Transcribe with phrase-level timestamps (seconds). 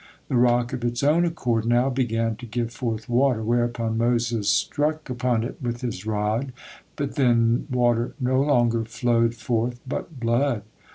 [0.29, 5.11] The rock of its own accord now began to give forth water, whereupon Moses struck
[5.11, 6.53] upon it with his rod,
[6.95, 10.63] but then water no longer flowed forth, but blood.